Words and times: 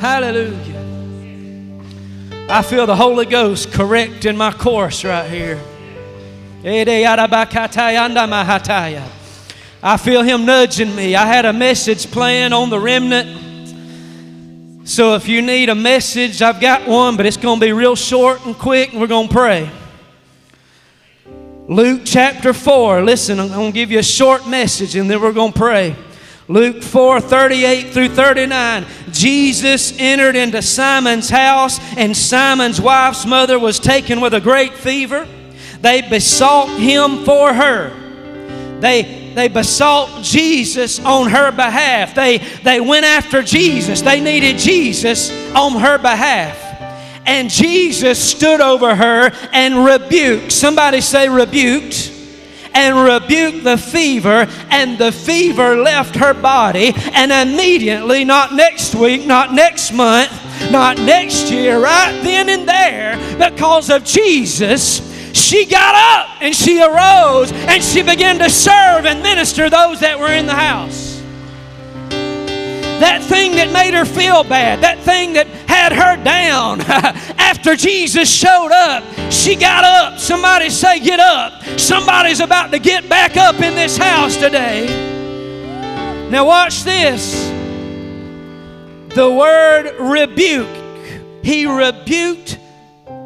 Hallelujah. 0.00 0.80
I 2.48 2.62
feel 2.62 2.86
the 2.86 2.96
Holy 2.96 3.26
Ghost 3.26 3.70
correcting 3.70 4.34
my 4.34 4.50
course 4.50 5.04
right 5.04 5.30
here. 5.30 5.60
I 9.82 9.98
feel 9.98 10.22
Him 10.22 10.46
nudging 10.46 10.96
me. 10.96 11.14
I 11.14 11.26
had 11.26 11.44
a 11.44 11.52
message 11.52 12.10
planned 12.10 12.54
on 12.54 12.70
the 12.70 12.80
remnant. 12.80 14.88
So 14.88 15.16
if 15.16 15.28
you 15.28 15.42
need 15.42 15.68
a 15.68 15.74
message, 15.74 16.40
I've 16.40 16.62
got 16.62 16.88
one, 16.88 17.18
but 17.18 17.26
it's 17.26 17.36
going 17.36 17.60
to 17.60 17.66
be 17.66 17.72
real 17.72 17.94
short 17.94 18.46
and 18.46 18.56
quick, 18.56 18.92
and 18.92 19.02
we're 19.02 19.06
going 19.06 19.28
to 19.28 19.34
pray. 19.34 19.70
Luke 21.68 22.00
chapter 22.06 22.54
4. 22.54 23.02
Listen, 23.02 23.38
I'm 23.38 23.48
going 23.48 23.70
to 23.70 23.74
give 23.74 23.90
you 23.90 23.98
a 23.98 24.02
short 24.02 24.48
message, 24.48 24.96
and 24.96 25.10
then 25.10 25.20
we're 25.20 25.34
going 25.34 25.52
to 25.52 25.58
pray. 25.58 25.94
Luke 26.50 26.82
4 26.82 27.20
38 27.20 27.92
through 27.92 28.08
39. 28.08 28.84
Jesus 29.12 29.96
entered 30.00 30.34
into 30.34 30.60
Simon's 30.62 31.30
house, 31.30 31.78
and 31.96 32.16
Simon's 32.16 32.80
wife's 32.80 33.24
mother 33.24 33.56
was 33.56 33.78
taken 33.78 34.20
with 34.20 34.34
a 34.34 34.40
great 34.40 34.74
fever. 34.74 35.28
They 35.80 36.02
besought 36.02 36.68
him 36.76 37.24
for 37.24 37.54
her. 37.54 37.96
They, 38.80 39.30
they 39.36 39.46
besought 39.46 40.24
Jesus 40.24 40.98
on 40.98 41.30
her 41.30 41.52
behalf. 41.52 42.16
They, 42.16 42.38
they 42.64 42.80
went 42.80 43.06
after 43.06 43.42
Jesus. 43.44 44.00
They 44.00 44.20
needed 44.20 44.58
Jesus 44.58 45.30
on 45.54 45.80
her 45.80 45.98
behalf. 45.98 46.58
And 47.26 47.48
Jesus 47.48 48.18
stood 48.18 48.60
over 48.60 48.92
her 48.92 49.30
and 49.52 49.84
rebuked. 49.84 50.50
Somebody 50.50 51.00
say, 51.00 51.28
rebuked 51.28 52.09
and 52.74 52.96
rebuked 52.96 53.64
the 53.64 53.76
fever, 53.76 54.46
and 54.70 54.98
the 54.98 55.12
fever 55.12 55.76
left 55.76 56.16
her 56.16 56.34
body. 56.34 56.92
And 57.12 57.32
immediately, 57.32 58.24
not 58.24 58.54
next 58.54 58.94
week, 58.94 59.26
not 59.26 59.52
next 59.52 59.92
month, 59.92 60.32
not 60.70 60.98
next 60.98 61.50
year, 61.50 61.80
right 61.80 62.18
then 62.22 62.48
and 62.48 62.68
there, 62.68 63.16
because 63.38 63.90
of 63.90 64.04
Jesus, 64.04 65.08
she 65.32 65.64
got 65.66 65.94
up 65.94 66.42
and 66.42 66.54
she 66.54 66.82
arose 66.82 67.52
and 67.52 67.82
she 67.82 68.02
began 68.02 68.38
to 68.38 68.50
serve 68.50 69.06
and 69.06 69.22
minister 69.22 69.70
those 69.70 70.00
that 70.00 70.18
were 70.18 70.32
in 70.32 70.46
the 70.46 70.54
house. 70.54 71.20
That 73.00 73.22
thing 73.22 73.52
that 73.52 73.72
made 73.72 73.94
her 73.94 74.04
feel 74.04 74.44
bad, 74.44 74.82
that 74.82 74.98
thing 74.98 75.32
that 75.32 75.46
had 75.46 75.92
her 75.92 76.22
down, 76.22 76.80
after 77.38 77.74
Jesus 77.74 78.30
showed 78.30 78.72
up, 78.72 79.02
she 79.30 79.56
got 79.56 79.84
up. 79.84 80.18
Somebody 80.18 80.70
say, 80.70 81.00
Get 81.00 81.20
up. 81.20 81.62
Somebody's 81.78 82.40
about 82.40 82.70
to 82.72 82.78
get 82.78 83.08
back 83.08 83.36
up 83.36 83.56
in 83.60 83.74
this 83.74 83.96
house 83.96 84.36
today. 84.36 84.86
Now, 86.30 86.46
watch 86.46 86.84
this. 86.84 87.48
The 89.14 89.28
word 89.28 89.96
rebuke, 89.98 90.68
he 91.42 91.66
rebuked 91.66 92.58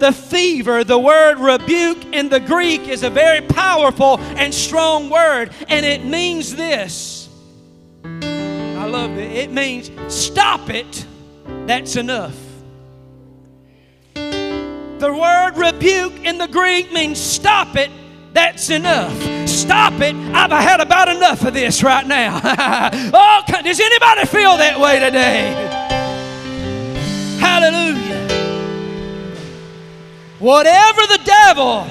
the 0.00 0.12
fever. 0.12 0.82
The 0.82 0.98
word 0.98 1.38
rebuke 1.38 2.04
in 2.06 2.28
the 2.28 2.40
Greek 2.40 2.88
is 2.88 3.04
a 3.04 3.10
very 3.10 3.40
powerful 3.40 4.18
and 4.18 4.52
strong 4.52 5.10
word, 5.10 5.52
and 5.68 5.86
it 5.86 6.04
means 6.04 6.56
this. 6.56 7.28
I 8.04 8.86
love 8.86 9.16
it. 9.18 9.30
It 9.30 9.52
means 9.52 9.90
stop 10.12 10.70
it, 10.70 11.06
that's 11.66 11.94
enough. 11.94 12.47
The 14.98 15.12
word 15.12 15.52
rebuke 15.56 16.24
in 16.24 16.38
the 16.38 16.48
Greek 16.48 16.92
means 16.92 17.20
stop 17.20 17.76
it, 17.76 17.90
that's 18.32 18.68
enough. 18.68 19.48
Stop 19.48 19.94
it. 20.00 20.14
I've 20.34 20.50
had 20.50 20.80
about 20.80 21.08
enough 21.08 21.44
of 21.44 21.54
this 21.54 21.82
right 21.84 22.06
now. 22.06 22.40
oh, 22.44 23.42
does 23.62 23.78
anybody 23.80 24.26
feel 24.26 24.56
that 24.56 24.78
way 24.80 24.98
today? 24.98 25.52
Hallelujah. 27.38 28.28
Whatever 30.40 31.00
the 31.02 31.20
devil 31.24 31.86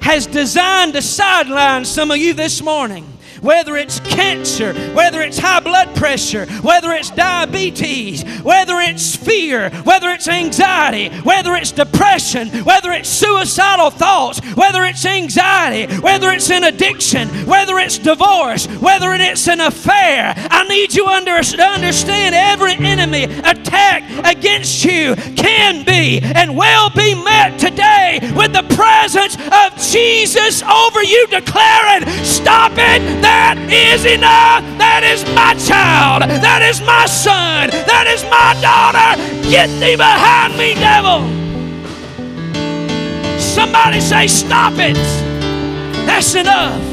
has 0.00 0.26
designed 0.26 0.92
to 0.94 1.02
sideline 1.02 1.84
some 1.84 2.10
of 2.10 2.16
you 2.16 2.32
this 2.32 2.62
morning, 2.62 3.06
whether 3.42 3.76
it's 3.76 4.00
cancer, 4.00 4.72
whether 4.94 5.20
it's 5.20 5.38
high 5.38 5.60
blood 5.60 5.94
pressure, 5.96 6.46
whether 6.62 6.92
it's 6.92 7.10
diabetes, 7.10 8.22
whether 8.42 8.80
it's 8.80 9.14
fear, 9.14 9.68
whether 9.82 10.08
it's 10.10 10.28
anxiety, 10.28 11.08
whether 11.20 11.54
it's 11.54 11.72
depression, 11.72 12.48
whether 12.64 12.92
it's 12.92 13.08
suicidal 13.08 13.90
thoughts, 13.90 14.40
whether 14.54 14.84
it's 14.84 15.04
anxiety, 15.04 15.92
whether 15.96 16.30
it's 16.30 16.50
an 16.50 16.64
addiction, 16.64 17.28
whether 17.46 17.78
it's 17.78 17.98
divorce, 17.98 18.66
whether 18.80 19.12
it's 19.12 19.48
an 19.48 19.60
affair. 19.60 20.34
I 20.36 20.66
need 20.68 20.94
you 20.94 21.06
under, 21.06 21.42
to 21.42 21.62
understand 21.62 22.34
every 22.34 22.74
enemy 22.74 23.24
attack 23.24 24.04
against 24.24 24.84
you 24.84 25.16
can 25.34 25.84
be 25.84 26.20
and 26.20 26.56
will 26.56 26.90
be 26.90 27.14
met 27.14 27.58
today 27.58 28.20
with 28.36 28.52
the 28.52 28.62
presence 28.76 29.34
of 29.34 29.76
Jesus 29.78 30.62
over 30.62 31.02
you, 31.02 31.26
declaring, 31.26 32.06
Stop 32.22 32.72
it! 32.76 33.31
That 33.32 33.56
is 33.70 34.04
enough. 34.04 34.62
That 34.76 35.02
is 35.04 35.24
my 35.32 35.54
child. 35.56 36.28
That 36.44 36.60
is 36.60 36.82
my 36.82 37.06
son. 37.06 37.70
That 37.70 38.06
is 38.06 38.22
my 38.28 38.52
daughter. 38.60 39.16
Get 39.48 39.68
thee 39.80 39.96
behind 39.96 40.52
me, 40.60 40.74
devil. 40.76 41.24
Somebody 43.40 44.00
say, 44.00 44.26
Stop 44.26 44.74
it. 44.76 44.96
That's 46.04 46.34
enough. 46.34 46.91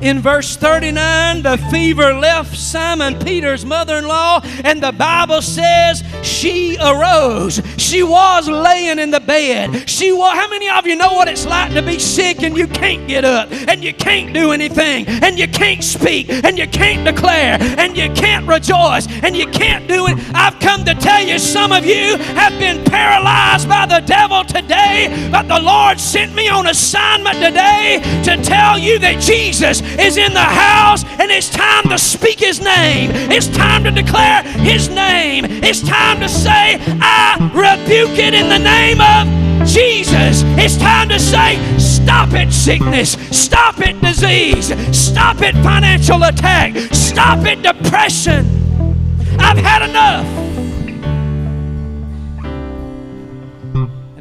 In 0.00 0.20
verse 0.20 0.56
39, 0.56 1.42
the 1.42 1.58
fever 1.70 2.14
left 2.14 2.56
Simon 2.56 3.18
Peter's 3.18 3.66
mother 3.66 3.96
in 3.96 4.06
law, 4.06 4.40
and 4.64 4.82
the 4.82 4.92
Bible 4.92 5.42
says 5.42 6.02
she 6.22 6.78
arose. 6.80 7.60
She 7.76 8.02
was 8.02 8.48
laying 8.48 8.98
in 8.98 9.10
the 9.10 9.20
bed. 9.20 9.88
She 9.88 10.10
was, 10.10 10.32
how 10.32 10.48
many 10.48 10.70
of 10.70 10.86
you 10.86 10.96
know 10.96 11.12
what 11.12 11.28
it's 11.28 11.44
like 11.44 11.74
to 11.74 11.82
be 11.82 11.98
sick 11.98 12.42
and 12.42 12.56
you 12.56 12.66
can't 12.66 13.06
get 13.06 13.26
up, 13.26 13.52
and 13.52 13.84
you 13.84 13.92
can't 13.92 14.32
do 14.32 14.52
anything, 14.52 15.06
and 15.06 15.38
you 15.38 15.46
can't 15.46 15.84
speak, 15.84 16.30
and 16.30 16.58
you 16.58 16.66
can't 16.66 17.04
declare, 17.04 17.58
and 17.60 17.94
you 17.94 18.08
can't 18.14 18.46
rejoice, 18.48 19.06
and 19.22 19.36
you 19.36 19.46
can't 19.48 19.86
do 19.86 20.06
it? 20.06 20.16
I've 20.34 20.58
come 20.60 20.82
to 20.86 20.94
tell 20.94 21.22
you, 21.22 21.38
some 21.38 21.72
of 21.72 21.84
you 21.84 22.16
have 22.16 22.58
been 22.58 22.82
paralyzed 22.84 23.68
by 23.68 23.84
the 23.84 24.00
devil 24.00 24.44
today, 24.44 25.28
but 25.30 25.46
the 25.46 25.60
Lord 25.60 26.00
sent 26.00 26.34
me 26.34 26.48
on 26.48 26.68
assignment 26.68 27.36
today 27.36 28.00
to 28.24 28.42
tell 28.42 28.78
you 28.78 28.98
that 29.00 29.20
Jesus 29.20 29.82
is 29.98 30.16
in 30.16 30.32
the 30.32 30.40
house 30.40 31.04
and 31.04 31.30
it's 31.30 31.48
time 31.48 31.88
to 31.88 31.98
speak 31.98 32.40
his 32.40 32.60
name. 32.60 33.10
It's 33.30 33.48
time 33.48 33.84
to 33.84 33.90
declare 33.90 34.42
his 34.42 34.88
name. 34.88 35.44
It's 35.46 35.82
time 35.82 36.20
to 36.20 36.28
say, 36.28 36.78
I 37.00 37.36
rebuke 37.54 38.18
it 38.18 38.34
in 38.34 38.48
the 38.48 38.58
name 38.58 39.00
of 39.00 39.66
Jesus. 39.66 40.42
It's 40.58 40.76
time 40.76 41.08
to 41.08 41.18
say, 41.18 41.58
Stop 41.78 42.32
it, 42.32 42.52
sickness. 42.52 43.12
Stop 43.30 43.80
it, 43.80 44.00
disease. 44.00 44.66
Stop 44.96 45.42
it, 45.42 45.54
financial 45.56 46.22
attack. 46.24 46.76
Stop 46.92 47.46
it, 47.46 47.62
depression. 47.62 48.46
I've 49.38 49.58
had 49.58 49.88
enough. 49.88 50.49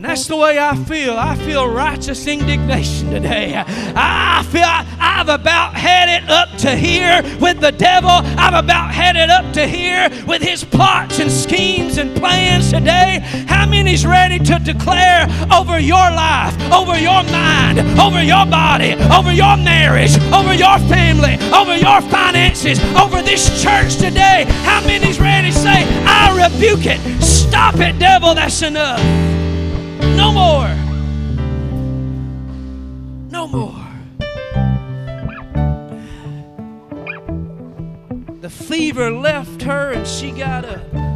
That's 0.09 0.25
the 0.25 0.35
way 0.35 0.57
I 0.57 0.75
feel. 0.85 1.15
I 1.15 1.35
feel 1.35 1.69
righteous 1.69 2.25
indignation 2.25 3.11
today. 3.11 3.53
I 3.55 4.43
feel 4.49 4.63
I, 4.63 4.83
have 5.19 5.29
about 5.29 5.75
had 5.75 6.09
it 6.09 6.27
up 6.27 6.49
to 6.59 6.75
here 6.75 7.21
with 7.39 7.59
the 7.59 7.71
devil. 7.71 8.09
I've 8.09 8.55
about 8.55 8.91
had 8.91 9.15
it 9.15 9.29
up 9.29 9.53
to 9.53 9.67
here 9.67 10.09
with 10.25 10.41
his 10.41 10.63
plots 10.63 11.19
and 11.19 11.29
schemes 11.29 11.97
and 11.99 12.15
plans 12.17 12.71
today. 12.71 13.19
How 13.47 13.67
many's 13.67 14.03
ready 14.03 14.39
to 14.39 14.57
declare 14.57 15.27
over 15.53 15.77
your 15.77 15.97
life, 16.09 16.55
over 16.71 16.97
your 16.97 17.21
mind, 17.25 17.79
over 17.99 18.23
your 18.23 18.47
body, 18.47 18.93
over 19.13 19.31
your 19.31 19.57
marriage, 19.57 20.17
over 20.33 20.55
your 20.55 20.79
family, 20.89 21.35
over 21.53 21.75
your 21.75 22.01
finances, 22.09 22.79
over 22.95 23.21
this 23.21 23.61
church 23.61 23.97
today? 23.97 24.45
How 24.63 24.81
many's 24.87 25.19
ready 25.19 25.51
to 25.51 25.55
say, 25.55 25.85
I 26.07 26.49
rebuke 26.49 26.87
it? 26.87 27.21
Stop 27.21 27.75
it, 27.75 27.99
devil, 27.99 28.33
that's 28.33 28.63
enough. 28.63 29.38
No 29.99 30.31
more. 30.31 30.75
No 33.29 33.47
more. 33.47 33.85
The 38.41 38.49
fever 38.49 39.11
left 39.11 39.61
her 39.63 39.91
and 39.91 40.07
she 40.07 40.31
got 40.31 40.65
up. 40.65 41.09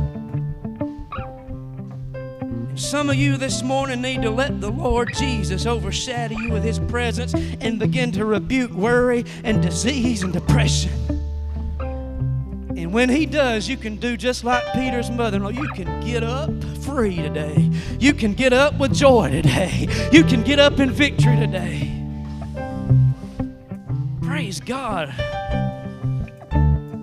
Some 2.75 3.09
of 3.09 3.15
you 3.15 3.37
this 3.37 3.63
morning 3.63 4.01
need 4.01 4.21
to 4.23 4.29
let 4.29 4.59
the 4.59 4.69
Lord 4.69 5.13
Jesus 5.15 5.65
overshadow 5.65 6.35
you 6.37 6.51
with 6.51 6.63
His 6.63 6.79
presence 6.79 7.33
and 7.33 7.79
begin 7.79 8.11
to 8.13 8.25
rebuke 8.25 8.71
worry 8.71 9.25
and 9.43 9.61
disease 9.61 10.23
and 10.23 10.33
depression. 10.33 10.91
When 12.93 13.09
he 13.09 13.25
does, 13.25 13.67
you 13.67 13.75
can 13.75 13.95
do 13.95 14.15
just 14.15 14.43
like 14.43 14.63
Peter's 14.73 15.09
mother 15.09 15.37
in 15.37 15.43
law. 15.43 15.49
You 15.49 15.67
can 15.69 15.99
get 16.01 16.21
up 16.21 16.51
free 16.83 17.15
today. 17.15 17.71
You 17.99 18.13
can 18.13 18.35
get 18.35 18.53
up 18.53 18.77
with 18.77 18.93
joy 18.93 19.31
today. 19.31 19.87
You 20.11 20.23
can 20.23 20.43
get 20.43 20.59
up 20.59 20.79
in 20.79 20.91
victory 20.91 21.35
today. 21.35 21.91
Praise 24.21 24.59
God. 24.59 25.11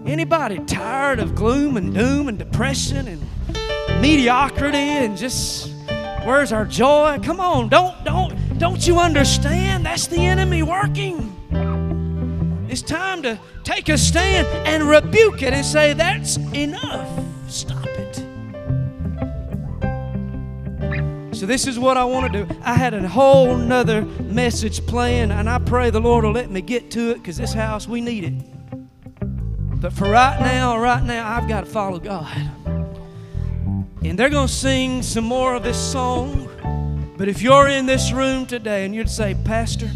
Anybody 0.07 0.61
tired 0.61 1.19
of 1.19 1.35
gloom 1.35 1.77
and 1.77 1.93
doom 1.93 2.29
and 2.29 2.39
depression 2.39 3.09
and 3.09 4.01
mediocrity 4.01 4.79
and 4.79 5.19
just 5.19 5.73
where's 6.23 6.53
our 6.53 6.67
joy? 6.67 7.19
Come 7.21 7.41
on, 7.41 7.69
don't 7.69 8.05
don't 8.05 8.59
don't 8.61 8.87
you 8.87 9.01
understand? 9.01 9.87
That's 9.87 10.07
the 10.07 10.25
enemy 10.25 10.63
working. 10.63 11.30
It's 12.71 12.83
time 12.83 13.21
to 13.23 13.37
take 13.65 13.89
a 13.89 13.99
stand 13.99 14.47
and 14.65 14.89
rebuke 14.89 15.43
it 15.43 15.53
and 15.53 15.67
say, 15.67 15.93
That's 15.93 16.37
enough. 16.55 17.09
Stop 17.49 17.85
it. 17.85 18.15
So, 21.35 21.47
this 21.47 21.67
is 21.67 21.81
what 21.81 21.97
I 21.97 22.05
want 22.05 22.33
to 22.33 22.45
do. 22.45 22.55
I 22.63 22.75
had 22.75 22.95
a 22.95 23.09
whole 23.09 23.57
nother 23.57 24.03
message 24.03 24.87
planned, 24.87 25.33
and 25.33 25.51
I 25.51 25.59
pray 25.59 25.91
the 25.91 26.01
Lord 26.01 26.25
will 26.25 26.31
let 26.31 26.49
me 26.49 26.61
get 26.61 26.93
to 26.93 27.11
it 27.11 27.15
because 27.15 27.39
this 27.39 27.53
house, 27.53 27.89
we 27.89 28.01
need 28.01 28.23
it. 28.23 29.81
But 29.81 29.93
for 29.93 30.09
right 30.09 30.39
now, 30.39 30.79
right 30.79 31.03
now, 31.03 31.29
I've 31.29 31.49
got 31.49 31.65
to 31.65 31.67
follow 31.67 31.99
God. 31.99 32.37
And 34.05 34.17
they're 34.17 34.31
going 34.31 34.47
to 34.47 34.53
sing 34.53 35.03
some 35.03 35.25
more 35.25 35.57
of 35.57 35.65
this 35.65 35.77
song. 35.77 36.47
But 37.19 37.27
if 37.29 37.43
you're 37.43 37.67
in 37.67 37.87
this 37.87 38.13
room 38.13 38.47
today 38.47 38.85
and 38.85 38.95
you'd 38.95 39.11
say, 39.11 39.35
Pastor, 39.45 39.91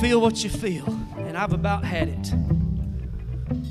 feel 0.00 0.20
what 0.20 0.44
you 0.44 0.50
feel, 0.50 0.86
and 1.16 1.38
I've 1.38 1.54
about 1.54 1.82
had 1.82 2.08
it. 2.08 2.32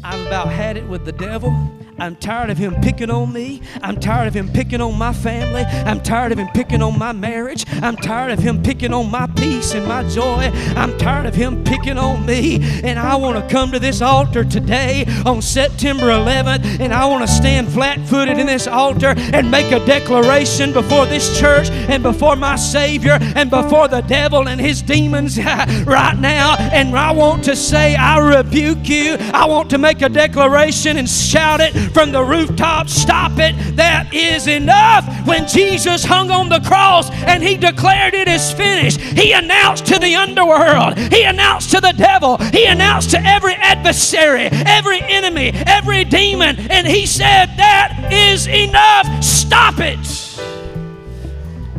I've 0.03 0.25
about 0.25 0.49
had 0.49 0.75
it 0.75 0.87
with 0.87 1.05
the 1.05 1.11
devil. 1.11 1.51
I'm 1.97 2.15
tired 2.17 2.49
of 2.49 2.57
him 2.57 2.75
picking 2.81 3.09
on 3.09 3.31
me. 3.31 3.61
I'm 3.81 3.99
tired 3.99 4.27
of 4.27 4.33
him 4.33 4.49
picking 4.49 4.81
on 4.81 4.97
my 4.97 5.13
family. 5.13 5.61
I'm 5.61 6.01
tired 6.01 6.33
of 6.33 6.37
him 6.37 6.49
picking 6.53 6.81
on 6.81 6.99
my 6.99 7.13
marriage. 7.13 7.65
I'm 7.81 7.95
tired 7.95 8.31
of 8.31 8.39
him 8.39 8.61
picking 8.61 8.93
on 8.93 9.09
my 9.09 9.27
peace 9.27 9.73
and 9.73 9.87
my 9.87 10.07
joy. 10.09 10.51
I'm 10.75 10.97
tired 10.97 11.25
of 11.25 11.35
him 11.35 11.63
picking 11.63 11.97
on 11.97 12.25
me. 12.25 12.59
And 12.83 12.99
I 12.99 13.15
want 13.15 13.37
to 13.37 13.53
come 13.53 13.71
to 13.71 13.79
this 13.79 14.01
altar 14.01 14.43
today 14.43 15.05
on 15.25 15.41
September 15.41 16.07
11th, 16.07 16.79
and 16.81 16.93
I 16.93 17.05
want 17.05 17.25
to 17.27 17.33
stand 17.33 17.69
flat 17.69 17.99
footed 18.07 18.37
in 18.39 18.47
this 18.47 18.67
altar 18.67 19.13
and 19.17 19.49
make 19.49 19.71
a 19.71 19.83
declaration 19.85 20.73
before 20.73 21.05
this 21.05 21.39
church 21.39 21.69
and 21.69 22.03
before 22.03 22.35
my 22.35 22.57
Savior 22.57 23.17
and 23.21 23.49
before 23.49 23.87
the 23.87 24.01
devil 24.01 24.49
and 24.49 24.59
his 24.59 24.81
demons 24.81 25.37
right 25.85 26.17
now. 26.19 26.55
And 26.57 26.95
I 26.95 27.11
want 27.11 27.45
to 27.45 27.55
say, 27.55 27.95
I 27.95 28.19
rebuke 28.19 28.89
you. 28.89 29.15
I 29.33 29.45
want 29.45 29.69
to 29.69 29.77
make 29.77 30.01
a 30.01 30.09
declaration 30.09 30.97
and 30.97 31.09
shout 31.09 31.61
it 31.61 31.84
from 31.93 32.11
the 32.11 32.23
rooftop, 32.23 32.89
Stop 32.89 33.33
it. 33.39 33.55
That 33.75 34.13
is 34.13 34.47
enough. 34.47 35.05
When 35.27 35.47
Jesus 35.47 36.03
hung 36.03 36.31
on 36.31 36.49
the 36.49 36.59
cross 36.61 37.09
and 37.11 37.43
he 37.43 37.57
declared 37.57 38.13
it 38.13 38.27
is 38.27 38.51
finished, 38.51 38.99
he 38.99 39.31
announced 39.31 39.85
to 39.87 39.99
the 39.99 40.15
underworld, 40.15 40.97
he 40.97 41.23
announced 41.23 41.71
to 41.71 41.81
the 41.81 41.93
devil, 41.93 42.37
he 42.37 42.65
announced 42.65 43.11
to 43.11 43.21
every 43.25 43.55
adversary, 43.55 44.49
every 44.51 45.01
enemy, 45.01 45.51
every 45.65 46.03
demon, 46.03 46.57
and 46.69 46.87
he 46.87 47.05
said, 47.05 47.47
That 47.57 48.09
is 48.11 48.47
enough. 48.47 49.23
Stop. 49.23 49.64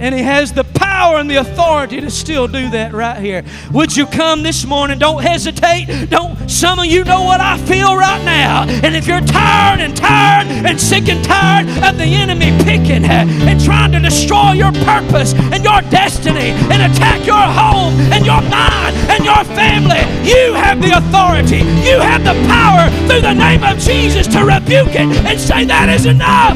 And 0.06 0.14
He 0.14 0.22
has 0.22 0.52
the 0.52 0.62
power 0.62 1.16
and 1.16 1.28
the 1.28 1.34
authority 1.34 2.00
to 2.00 2.12
still 2.12 2.46
do 2.46 2.70
that 2.70 2.92
right 2.92 3.20
here. 3.20 3.42
Would 3.72 3.96
you 3.96 4.06
come 4.06 4.44
this 4.44 4.64
morning? 4.64 5.00
Don't 5.00 5.20
hesitate. 5.20 6.06
Don't. 6.10 6.48
Some 6.48 6.78
of 6.78 6.84
you 6.86 7.02
know 7.02 7.24
what 7.24 7.40
I 7.40 7.58
feel 7.58 7.96
right 7.96 8.24
now. 8.24 8.68
And 8.84 8.94
if 8.94 9.08
you're 9.08 9.20
tired 9.20 9.80
and 9.80 9.96
tired 9.96 10.46
and 10.46 10.80
sick 10.80 11.08
and 11.08 11.24
tired 11.24 11.66
of 11.82 11.98
the 11.98 12.04
enemy 12.04 12.56
picking 12.62 13.04
and 13.04 13.64
trying 13.64 13.90
to 13.92 13.98
destroy 13.98 14.52
your 14.52 14.70
purpose 14.86 15.34
and 15.34 15.64
your 15.64 15.80
destiny 15.90 16.54
and 16.70 16.86
attack 16.86 17.26
your 17.26 17.42
home 17.42 17.98
and 18.14 18.24
your 18.24 18.42
mind 18.42 18.94
and 19.10 19.24
your 19.24 19.42
family, 19.58 20.06
you 20.22 20.54
have 20.54 20.80
the 20.80 20.96
authority. 20.96 21.66
You 21.82 21.98
have 21.98 22.22
the 22.22 22.38
power 22.46 22.88
through 23.08 23.22
the 23.22 23.34
name 23.34 23.64
of 23.64 23.76
Jesus 23.80 24.28
to 24.28 24.44
rebuke 24.44 24.94
it 24.94 25.10
and 25.26 25.40
say 25.40 25.64
that 25.64 25.88
is 25.88 26.06
enough. 26.06 26.54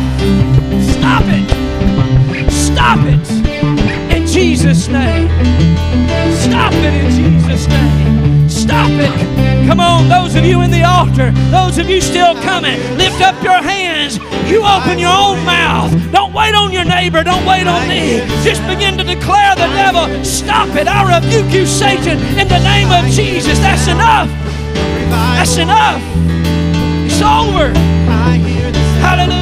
Stop 0.95 1.25
it. 1.27 1.60
Stop 2.81 3.01
it 3.05 4.17
in 4.17 4.27
Jesus' 4.27 4.89
name. 4.89 5.29
Stop 6.33 6.73
it 6.73 6.95
in 6.95 7.11
Jesus' 7.11 7.69
name. 7.69 8.49
Stop 8.49 8.91
it. 8.93 9.67
Come 9.69 9.81
on, 9.81 10.09
those 10.09 10.35
of 10.35 10.47
you 10.47 10.63
in 10.63 10.71
the 10.71 10.83
altar, 10.83 11.31
those 11.51 11.77
of 11.77 11.91
you 11.91 12.01
still 12.01 12.35
coming, 12.37 12.81
lift 12.97 13.21
up 13.21 13.41
your 13.43 13.61
hands. 13.61 14.17
You 14.51 14.65
open 14.65 14.99
your 14.99 15.13
own 15.13 15.45
mouth. 15.45 15.93
Don't 16.11 16.33
wait 16.33 16.55
on 16.55 16.73
your 16.73 16.87
neighbor. 16.87 17.23
Don't 17.23 17.45
wait 17.45 17.67
on 17.67 17.87
me. 17.87 18.21
Just 18.43 18.67
begin 18.67 18.97
to 18.97 19.05
declare 19.05 19.55
the 19.57 19.69
devil, 19.77 20.25
stop 20.25 20.75
it. 20.75 20.89
I 20.89 21.21
rebuke 21.21 21.53
you, 21.53 21.67
Satan, 21.67 22.19
in 22.41 22.49
the 22.49 22.61
name 22.61 22.91
of 22.91 23.05
Jesus. 23.13 23.59
That's 23.59 23.89
enough. 23.89 24.31
That's 25.37 25.59
enough. 25.59 26.01
It's 27.05 27.21
over. 27.21 27.79
Hallelujah. 29.05 29.40